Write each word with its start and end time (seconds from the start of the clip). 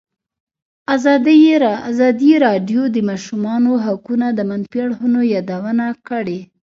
ازادي 1.91 2.31
راډیو 2.45 2.81
د 2.89 2.93
د 2.95 2.97
ماشومانو 3.09 3.71
حقونه 3.85 4.27
د 4.33 4.39
منفي 4.49 4.79
اړخونو 4.85 5.19
یادونه 5.33 5.85
کړې. 6.07 6.39